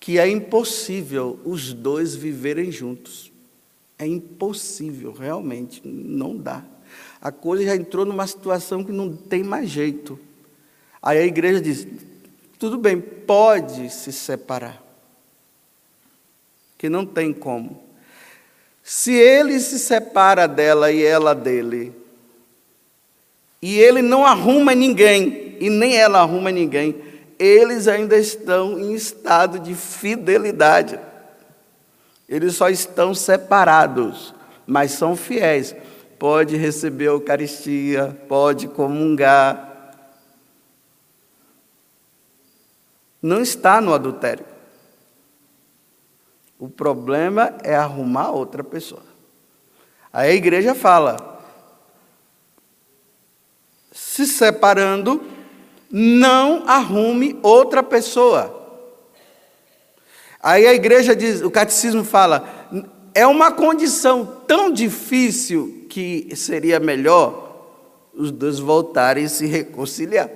que 0.00 0.18
é 0.18 0.28
impossível 0.28 1.40
os 1.44 1.72
dois 1.72 2.14
viverem 2.14 2.70
juntos. 2.70 3.32
É 3.98 4.06
impossível, 4.06 5.12
realmente, 5.12 5.80
não 5.82 6.36
dá. 6.36 6.62
A 7.22 7.32
coisa 7.32 7.64
já 7.64 7.74
entrou 7.74 8.04
numa 8.04 8.26
situação 8.26 8.84
que 8.84 8.92
não 8.92 9.16
tem 9.16 9.42
mais 9.42 9.70
jeito. 9.70 10.18
Aí 11.00 11.18
a 11.18 11.24
igreja 11.24 11.60
diz: 11.60 11.86
tudo 12.58 12.76
bem, 12.76 13.00
pode 13.00 13.90
se 13.90 14.12
separar, 14.12 14.82
que 16.76 16.88
não 16.88 17.06
tem 17.06 17.32
como. 17.32 17.82
Se 18.82 19.12
ele 19.12 19.58
se 19.58 19.78
separa 19.78 20.46
dela 20.46 20.92
e 20.92 21.02
ela 21.02 21.34
dele, 21.34 21.94
e 23.64 23.80
ele 23.80 24.02
não 24.02 24.26
arruma 24.26 24.74
ninguém, 24.74 25.56
e 25.58 25.70
nem 25.70 25.96
ela 25.96 26.18
arruma 26.20 26.52
ninguém, 26.52 27.02
eles 27.38 27.88
ainda 27.88 28.14
estão 28.14 28.78
em 28.78 28.92
estado 28.92 29.58
de 29.58 29.74
fidelidade. 29.74 31.00
Eles 32.28 32.56
só 32.56 32.68
estão 32.68 33.14
separados, 33.14 34.34
mas 34.66 34.90
são 34.90 35.16
fiéis. 35.16 35.74
Pode 36.18 36.58
receber 36.58 37.04
a 37.04 37.12
Eucaristia, 37.12 38.14
pode 38.28 38.68
comungar. 38.68 39.94
Não 43.22 43.40
está 43.40 43.80
no 43.80 43.94
adultério. 43.94 44.44
O 46.58 46.68
problema 46.68 47.54
é 47.62 47.74
arrumar 47.74 48.30
outra 48.30 48.62
pessoa. 48.62 49.02
Aí 50.12 50.32
a 50.32 50.34
igreja 50.34 50.74
fala: 50.74 51.33
se 54.26 54.34
separando, 54.34 55.22
não 55.90 56.68
arrume 56.68 57.38
outra 57.42 57.82
pessoa. 57.82 58.62
Aí 60.42 60.66
a 60.66 60.74
igreja 60.74 61.16
diz, 61.16 61.40
o 61.40 61.50
catecismo 61.50 62.04
fala, 62.04 62.68
é 63.14 63.26
uma 63.26 63.52
condição 63.52 64.26
tão 64.46 64.70
difícil 64.70 65.86
que 65.88 66.28
seria 66.36 66.80
melhor 66.80 67.44
os 68.12 68.30
dois 68.30 68.58
voltarem 68.58 69.24
a 69.24 69.28
se 69.28 69.46
reconciliar, 69.46 70.30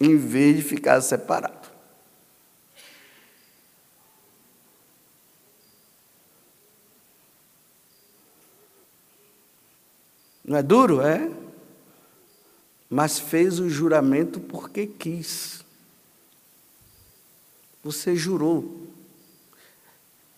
em 0.00 0.16
vez 0.16 0.56
de 0.56 0.62
ficar 0.62 1.00
separados. 1.00 1.63
Não 10.44 10.58
é 10.58 10.62
duro, 10.62 11.00
é? 11.00 11.30
Mas 12.90 13.18
fez 13.18 13.58
o 13.58 13.68
juramento 13.68 14.38
porque 14.38 14.86
quis. 14.86 15.64
Você 17.82 18.14
jurou. 18.14 18.88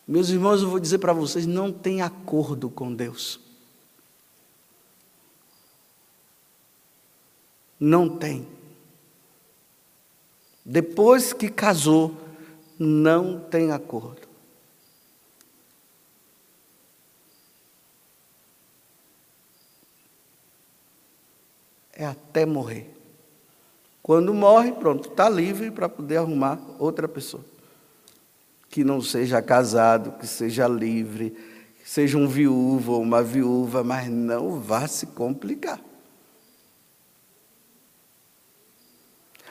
Meus 0.06 0.28
irmãos, 0.28 0.62
eu 0.62 0.70
vou 0.70 0.78
dizer 0.78 0.98
para 0.98 1.12
vocês: 1.12 1.46
não 1.46 1.72
tem 1.72 2.02
acordo 2.02 2.70
com 2.70 2.94
Deus. 2.94 3.40
Não 7.78 8.08
tem. 8.08 8.46
Depois 10.64 11.32
que 11.32 11.48
casou, 11.48 12.16
não 12.78 13.38
tem 13.40 13.70
acordo. 13.70 14.26
É 21.96 22.04
até 22.04 22.44
morrer. 22.44 22.94
Quando 24.02 24.32
morre, 24.32 24.72
pronto, 24.72 25.08
está 25.08 25.28
livre 25.28 25.70
para 25.70 25.88
poder 25.88 26.18
arrumar 26.18 26.60
outra 26.78 27.08
pessoa. 27.08 27.44
Que 28.68 28.84
não 28.84 29.00
seja 29.00 29.42
casado, 29.42 30.12
que 30.12 30.26
seja 30.26 30.68
livre, 30.68 31.30
que 31.82 31.90
seja 31.90 32.16
um 32.18 32.28
viúvo 32.28 32.92
ou 32.92 33.02
uma 33.02 33.22
viúva, 33.22 33.82
mas 33.82 34.08
não 34.08 34.60
vá 34.60 34.86
se 34.86 35.06
complicar. 35.06 35.80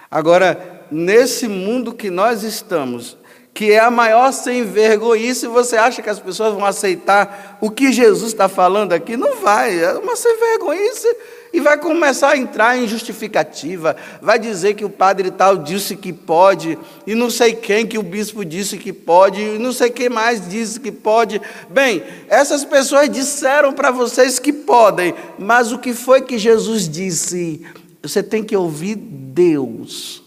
Agora, 0.09 0.85
nesse 0.89 1.47
mundo 1.47 1.93
que 1.93 2.09
nós 2.09 2.43
estamos, 2.43 3.17
que 3.53 3.71
é 3.71 3.79
a 3.79 3.91
maior 3.91 4.31
sem 4.31 4.63
vergonhice, 4.63 5.47
você 5.47 5.75
acha 5.75 6.01
que 6.01 6.09
as 6.09 6.19
pessoas 6.19 6.53
vão 6.53 6.63
aceitar 6.63 7.57
o 7.59 7.71
que 7.71 7.91
Jesus 7.91 8.31
está 8.31 8.47
falando 8.47 8.93
aqui? 8.93 9.17
Não 9.17 9.41
vai, 9.41 9.83
é 9.83 9.93
uma 9.93 10.15
sem 10.15 10.37
vergonhice 10.37 11.07
e 11.55 11.61
vai 11.61 11.77
começar 11.77 12.31
a 12.31 12.37
entrar 12.37 12.77
em 12.77 12.85
justificativa, 12.85 13.95
vai 14.21 14.37
dizer 14.37 14.73
que 14.73 14.83
o 14.83 14.89
padre 14.89 15.31
tal 15.31 15.55
disse 15.55 15.95
que 15.95 16.11
pode, 16.11 16.77
e 17.07 17.15
não 17.15 17.29
sei 17.29 17.53
quem 17.53 17.87
que 17.87 17.97
o 17.97 18.03
bispo 18.03 18.43
disse 18.43 18.77
que 18.77 18.91
pode, 18.91 19.39
e 19.39 19.57
não 19.57 19.71
sei 19.71 19.89
quem 19.89 20.09
mais 20.09 20.49
disse 20.49 20.81
que 20.81 20.91
pode. 20.91 21.41
Bem, 21.69 22.03
essas 22.27 22.65
pessoas 22.65 23.09
disseram 23.09 23.71
para 23.71 23.89
vocês 23.89 24.37
que 24.37 24.51
podem, 24.51 25.15
mas 25.39 25.71
o 25.71 25.79
que 25.79 25.93
foi 25.93 26.23
que 26.23 26.37
Jesus 26.37 26.89
disse? 26.89 27.65
Você 28.03 28.21
tem 28.21 28.43
que 28.43 28.57
ouvir 28.57 28.95
Deus. 28.95 30.21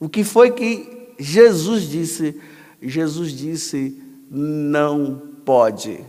O 0.00 0.08
que 0.08 0.24
foi 0.24 0.50
que 0.50 1.12
Jesus 1.18 1.82
disse? 1.82 2.40
Jesus 2.80 3.32
disse: 3.32 4.00
não 4.30 5.20
pode. 5.44 6.00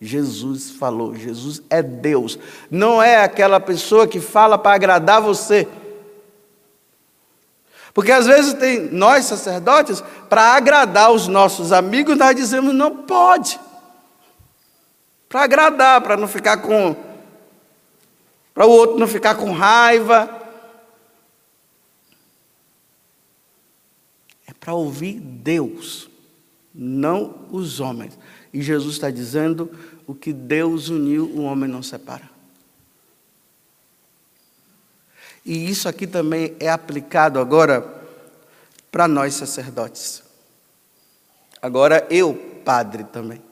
Jesus 0.00 0.70
falou, 0.72 1.14
Jesus 1.14 1.62
é 1.70 1.82
Deus, 1.82 2.38
não 2.70 3.02
é 3.02 3.22
aquela 3.22 3.58
pessoa 3.58 4.06
que 4.06 4.20
fala 4.20 4.58
para 4.58 4.74
agradar 4.74 5.20
você. 5.20 5.66
Porque 7.94 8.10
às 8.10 8.26
vezes 8.26 8.54
tem 8.54 8.90
nós 8.90 9.24
sacerdotes, 9.24 10.02
para 10.28 10.56
agradar 10.56 11.12
os 11.12 11.28
nossos 11.28 11.72
amigos, 11.72 12.18
nós 12.18 12.34
dizemos 12.34 12.74
não 12.74 13.04
pode. 13.04 13.58
Para 15.28 15.44
agradar, 15.44 16.00
para 16.00 16.16
não 16.16 16.26
ficar 16.26 16.56
com 16.58 16.96
para 18.52 18.66
o 18.66 18.70
outro 18.70 18.98
não 18.98 19.08
ficar 19.08 19.36
com 19.36 19.52
raiva. 19.52 20.42
É 24.46 24.52
para 24.52 24.74
ouvir 24.74 25.20
Deus, 25.20 26.08
não 26.72 27.46
os 27.50 27.80
homens. 27.80 28.18
E 28.54 28.62
Jesus 28.62 28.94
está 28.94 29.10
dizendo: 29.10 29.68
o 30.06 30.14
que 30.14 30.32
Deus 30.32 30.88
uniu, 30.88 31.24
o 31.26 31.42
homem 31.42 31.68
não 31.68 31.82
separa. 31.82 32.30
E 35.44 35.68
isso 35.68 35.88
aqui 35.88 36.06
também 36.06 36.54
é 36.60 36.70
aplicado 36.70 37.40
agora 37.40 37.84
para 38.92 39.08
nós 39.08 39.34
sacerdotes. 39.34 40.22
Agora 41.60 42.06
eu, 42.08 42.32
padre 42.64 43.02
também. 43.02 43.42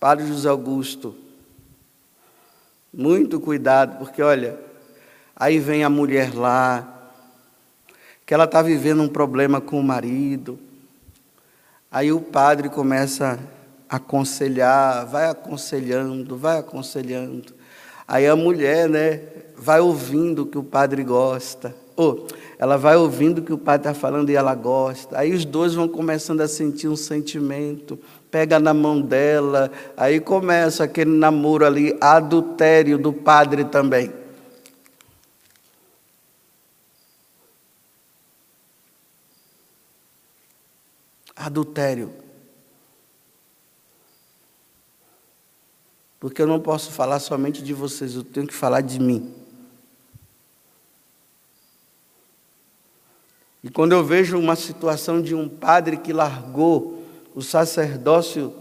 Padre 0.00 0.26
José 0.26 0.48
Augusto, 0.48 1.14
muito 2.92 3.38
cuidado, 3.40 3.98
porque 3.98 4.22
olha, 4.22 4.58
aí 5.36 5.58
vem 5.58 5.84
a 5.84 5.90
mulher 5.90 6.34
lá, 6.34 7.10
que 8.26 8.32
ela 8.32 8.44
está 8.44 8.60
vivendo 8.62 9.02
um 9.02 9.08
problema 9.08 9.60
com 9.60 9.78
o 9.78 9.84
marido, 9.84 10.58
Aí 11.94 12.10
o 12.10 12.20
padre 12.20 12.68
começa 12.68 13.38
a 13.88 13.96
aconselhar, 13.98 15.06
vai 15.06 15.30
aconselhando, 15.30 16.36
vai 16.36 16.58
aconselhando. 16.58 17.54
Aí 18.08 18.26
a 18.26 18.34
mulher, 18.34 18.88
né, 18.88 19.20
vai 19.56 19.78
ouvindo 19.78 20.42
o 20.42 20.46
que 20.46 20.58
o 20.58 20.64
padre 20.64 21.04
gosta. 21.04 21.72
Ou 21.94 22.26
ela 22.58 22.76
vai 22.76 22.96
ouvindo 22.96 23.38
o 23.38 23.42
que 23.42 23.52
o 23.52 23.58
pai 23.58 23.76
está 23.76 23.94
falando 23.94 24.28
e 24.28 24.34
ela 24.34 24.56
gosta. 24.56 25.16
Aí 25.16 25.32
os 25.32 25.44
dois 25.44 25.74
vão 25.74 25.86
começando 25.86 26.40
a 26.40 26.48
sentir 26.48 26.88
um 26.88 26.96
sentimento. 26.96 27.96
Pega 28.28 28.58
na 28.58 28.74
mão 28.74 29.00
dela, 29.00 29.70
aí 29.96 30.18
começa 30.18 30.82
aquele 30.82 31.16
namoro 31.16 31.64
ali, 31.64 31.96
adultério 32.00 32.98
do 32.98 33.12
padre 33.12 33.66
também. 33.66 34.12
Adultério. 41.46 42.12
Porque 46.18 46.40
eu 46.40 46.46
não 46.46 46.58
posso 46.58 46.90
falar 46.90 47.20
somente 47.20 47.62
de 47.62 47.74
vocês, 47.74 48.14
eu 48.14 48.24
tenho 48.24 48.46
que 48.46 48.54
falar 48.54 48.80
de 48.80 48.98
mim. 48.98 49.34
E 53.62 53.70
quando 53.70 53.92
eu 53.92 54.04
vejo 54.04 54.38
uma 54.38 54.56
situação 54.56 55.20
de 55.20 55.34
um 55.34 55.48
padre 55.48 55.96
que 55.96 56.12
largou 56.12 57.02
o 57.34 57.42
sacerdócio 57.42 58.54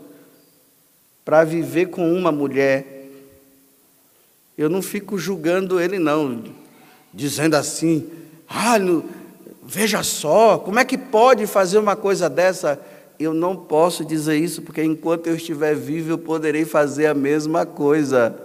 para 1.24 1.44
viver 1.44 1.88
com 1.88 2.14
uma 2.14 2.32
mulher, 2.32 3.10
eu 4.58 4.70
não 4.70 4.82
fico 4.82 5.18
julgando 5.18 5.80
ele, 5.80 6.00
não, 6.00 6.44
dizendo 7.14 7.56
assim, 7.56 8.10
ah, 8.48 8.78
no, 8.78 9.23
veja 9.66 10.04
só, 10.04 10.58
como 10.58 10.80
é 10.80 10.86
que 10.86 10.98
pode 10.98 11.46
fazer 11.48 11.78
uma 11.78 11.96
coisa 11.96 12.30
dessa? 12.30 12.80
Eu 13.20 13.34
não 13.34 13.56
posso 13.56 14.04
dizer 14.04 14.38
isso, 14.38 14.62
porque 14.62 14.84
enquanto 14.84 15.28
eu 15.28 15.36
estiver 15.36 15.76
vivo, 15.76 16.12
eu 16.12 16.18
poderei 16.18 16.66
fazer 16.66 17.08
a 17.08 17.14
mesma 17.14 17.66
coisa. 17.66 18.36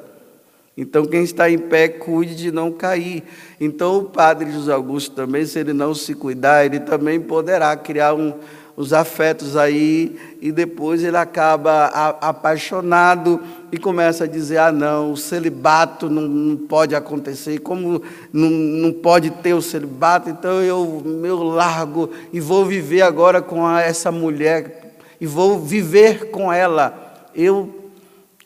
Então, 0.76 1.04
quem 1.04 1.24
está 1.24 1.50
em 1.50 1.59
pé, 1.59 1.88
cuide 1.88 2.37
de 2.37 2.52
não 2.52 2.70
cair. 2.70 3.24
Então, 3.61 3.98
o 3.98 4.04
padre 4.04 4.52
José 4.52 4.72
Augusto 4.72 5.12
também, 5.12 5.44
se 5.44 5.59
ele 5.59 5.72
não 5.72 5.92
se 5.92 6.14
cuidar, 6.14 6.64
ele 6.64 6.78
também 6.78 7.18
poderá 7.18 7.76
criar 7.76 8.14
um, 8.14 8.33
os 8.78 8.92
afetos 8.92 9.56
aí, 9.56 10.16
e 10.40 10.52
depois 10.52 11.02
ele 11.02 11.16
acaba 11.16 11.86
apaixonado 12.20 13.40
e 13.72 13.76
começa 13.76 14.22
a 14.22 14.26
dizer: 14.28 14.58
ah, 14.58 14.70
não, 14.70 15.10
o 15.10 15.16
celibato 15.16 16.08
não, 16.08 16.22
não 16.22 16.56
pode 16.56 16.94
acontecer, 16.94 17.58
como 17.58 18.00
não, 18.32 18.48
não 18.48 18.92
pode 18.92 19.30
ter 19.30 19.52
o 19.52 19.60
celibato, 19.60 20.30
então 20.30 20.62
eu, 20.62 21.02
eu 21.24 21.42
largo 21.42 22.08
e 22.32 22.38
vou 22.38 22.64
viver 22.64 23.02
agora 23.02 23.42
com 23.42 23.68
essa 23.76 24.12
mulher, 24.12 24.94
e 25.20 25.26
vou 25.26 25.58
viver 25.58 26.30
com 26.30 26.52
ela. 26.52 27.26
Eu 27.34 27.77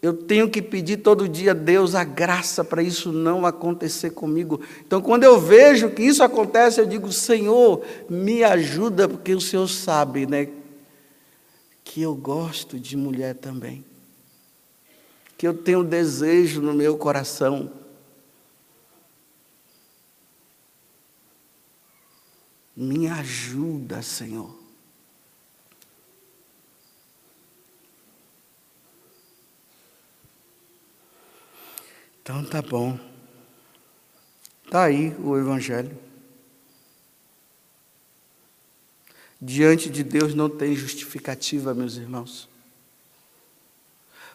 eu 0.02 0.12
tenho 0.12 0.50
que 0.50 0.60
pedir 0.60 0.96
todo 0.96 1.28
dia 1.28 1.52
a 1.52 1.54
Deus 1.54 1.94
a 1.94 2.02
graça 2.02 2.64
para 2.64 2.82
isso 2.82 3.12
não 3.12 3.46
acontecer 3.46 4.10
comigo. 4.10 4.60
Então, 4.84 5.00
quando 5.00 5.22
eu 5.22 5.40
vejo 5.40 5.90
que 5.90 6.02
isso 6.02 6.24
acontece, 6.24 6.80
eu 6.80 6.86
digo: 6.86 7.12
Senhor, 7.12 7.84
me 8.10 8.42
ajuda, 8.42 9.08
porque 9.08 9.32
o 9.32 9.40
Senhor 9.40 9.68
sabe, 9.68 10.26
né? 10.26 10.48
Que 11.84 12.02
eu 12.02 12.16
gosto 12.16 12.80
de 12.80 12.96
mulher 12.96 13.36
também. 13.36 13.84
Que 15.38 15.46
eu 15.46 15.54
tenho 15.54 15.84
desejo 15.84 16.60
no 16.60 16.74
meu 16.74 16.98
coração. 16.98 17.70
Me 22.76 23.06
ajuda, 23.06 24.02
Senhor. 24.02 24.61
Então 32.22 32.44
tá 32.44 32.62
bom. 32.62 32.96
Tá 34.70 34.84
aí 34.84 35.12
o 35.18 35.36
evangelho. 35.36 35.98
Diante 39.40 39.90
de 39.90 40.04
Deus 40.04 40.32
não 40.32 40.48
tem 40.48 40.76
justificativa, 40.76 41.74
meus 41.74 41.96
irmãos. 41.96 42.48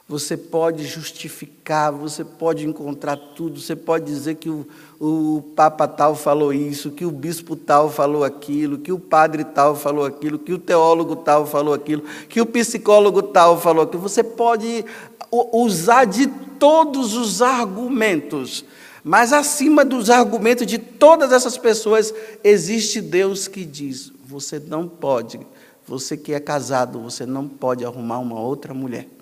Você 0.09 0.37
pode 0.37 0.85
justificar, 0.85 1.91
você 1.91 2.23
pode 2.23 2.65
encontrar 2.65 3.17
tudo, 3.17 3.59
você 3.59 3.75
pode 3.75 4.05
dizer 4.05 4.35
que 4.35 4.49
o, 4.49 4.65
o 5.01 5.41
Papa 5.53 5.85
tal 5.85 6.15
falou 6.15 6.53
isso, 6.53 6.91
que 6.91 7.05
o 7.05 7.11
bispo 7.11 7.57
tal 7.57 7.89
falou 7.89 8.23
aquilo, 8.23 8.77
que 8.77 8.93
o 8.93 8.97
padre 8.97 9.43
tal 9.43 9.75
falou 9.75 10.05
aquilo, 10.05 10.39
que 10.39 10.53
o 10.53 10.57
teólogo 10.57 11.17
tal 11.17 11.45
falou 11.45 11.73
aquilo, 11.73 12.03
que 12.29 12.39
o 12.39 12.45
psicólogo 12.45 13.21
tal 13.21 13.59
falou 13.59 13.83
aquilo. 13.83 14.01
Você 14.01 14.23
pode 14.23 14.85
usar 15.29 16.05
de 16.05 16.25
todos 16.57 17.13
os 17.13 17.41
argumentos, 17.41 18.63
mas 19.03 19.33
acima 19.33 19.83
dos 19.83 20.09
argumentos 20.09 20.65
de 20.65 20.77
todas 20.77 21.33
essas 21.33 21.57
pessoas, 21.57 22.13
existe 22.45 23.01
Deus 23.01 23.49
que 23.49 23.65
diz: 23.65 24.13
você 24.25 24.57
não 24.57 24.87
pode, 24.87 25.37
você 25.85 26.15
que 26.15 26.31
é 26.31 26.39
casado, 26.39 27.01
você 27.01 27.25
não 27.25 27.45
pode 27.45 27.83
arrumar 27.83 28.19
uma 28.19 28.39
outra 28.39 28.73
mulher 28.73 29.16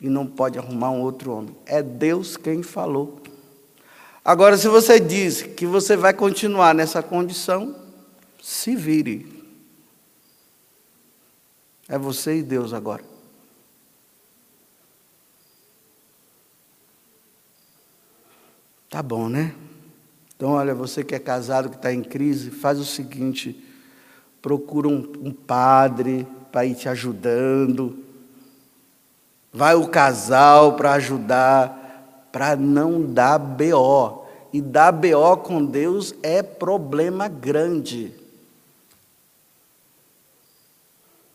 e 0.00 0.08
não 0.08 0.26
pode 0.26 0.58
arrumar 0.58 0.90
um 0.90 1.00
outro 1.00 1.32
homem. 1.32 1.56
É 1.66 1.82
Deus 1.82 2.36
quem 2.36 2.62
falou. 2.62 3.20
Agora, 4.24 4.56
se 4.56 4.68
você 4.68 5.00
diz 5.00 5.42
que 5.42 5.66
você 5.66 5.96
vai 5.96 6.12
continuar 6.12 6.74
nessa 6.74 7.02
condição, 7.02 7.74
se 8.42 8.76
vire. 8.76 9.38
É 11.88 11.98
você 11.98 12.38
e 12.38 12.42
Deus 12.42 12.72
agora. 12.72 13.02
Tá 18.90 19.02
bom, 19.02 19.28
né? 19.28 19.54
Então, 20.36 20.50
olha, 20.50 20.74
você 20.74 21.02
que 21.02 21.14
é 21.14 21.18
casado, 21.18 21.68
que 21.68 21.76
está 21.76 21.92
em 21.92 22.02
crise, 22.02 22.50
faz 22.50 22.78
o 22.78 22.84
seguinte: 22.84 23.64
procura 24.40 24.88
um, 24.88 25.12
um 25.20 25.32
padre 25.32 26.26
para 26.52 26.64
ir 26.64 26.74
te 26.74 26.88
ajudando. 26.88 28.04
Vai 29.52 29.74
o 29.74 29.88
casal 29.88 30.74
para 30.74 30.92
ajudar, 30.92 32.28
para 32.30 32.54
não 32.56 33.02
dar 33.02 33.38
BO. 33.38 34.26
E 34.52 34.60
dar 34.60 34.92
BO 34.92 35.36
com 35.42 35.64
Deus 35.64 36.14
é 36.22 36.42
problema 36.42 37.28
grande. 37.28 38.12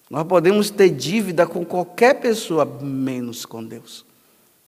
Nós 0.10 0.24
podemos 0.28 0.70
ter 0.70 0.90
dívida 0.90 1.46
com 1.48 1.66
qualquer 1.66 2.20
pessoa, 2.20 2.66
menos 2.66 3.46
com 3.46 3.64
Deus. 3.64 4.06